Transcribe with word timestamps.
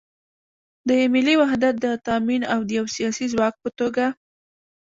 د 0.87 0.89
ملي 1.13 1.35
وحدت 1.41 1.75
د 1.85 1.87
تامین 2.07 2.41
او 2.53 2.59
د 2.67 2.69
یو 2.79 2.85
سیاسي 2.95 3.25
ځواک 3.33 3.55
په 3.63 3.69
توګه 3.79 4.05